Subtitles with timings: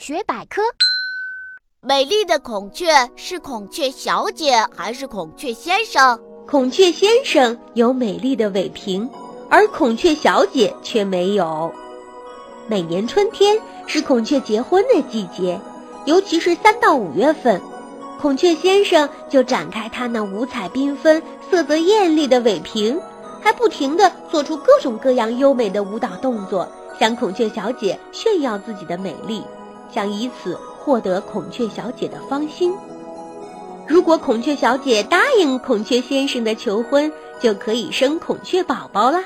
[0.00, 0.62] 大学百科：
[1.82, 2.86] 美丽的孔雀
[3.16, 6.18] 是孔雀小姐还是孔雀先生？
[6.46, 9.06] 孔雀先生有美丽的尾屏，
[9.50, 11.70] 而孔雀小姐却没有。
[12.66, 15.60] 每年春天是孔雀结婚的季节，
[16.06, 17.60] 尤其是三到五月份，
[18.18, 22.98] 孔雀先生就展开他那五彩缤纷、色泽艳丽的尾屏，
[23.42, 26.66] 还不停地做出各种各样优美的舞蹈动作。
[26.98, 29.42] 向孔雀小姐炫耀自己的美丽，
[29.92, 32.74] 想以此获得孔雀小姐的芳心。
[33.86, 39.24] 如果孔雀小姐答应孔雀先生的求婚，就可以生孔雀宝宝啦。